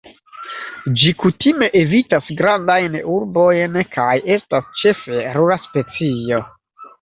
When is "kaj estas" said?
3.99-4.73